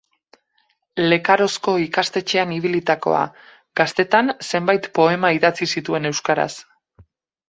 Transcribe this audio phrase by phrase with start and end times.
[1.09, 3.19] Lekarozko ikastetxean ibilitakoa,
[3.81, 6.49] gaztetan zenbait poema idatzi zituen euskaraz.